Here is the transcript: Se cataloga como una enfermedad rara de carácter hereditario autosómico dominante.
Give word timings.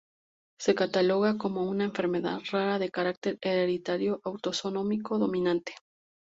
Se 0.59 0.73
cataloga 0.73 1.37
como 1.37 1.69
una 1.69 1.83
enfermedad 1.83 2.39
rara 2.51 2.79
de 2.79 2.89
carácter 2.89 3.37
hereditario 3.43 4.19
autosómico 4.23 5.19
dominante. 5.19 5.75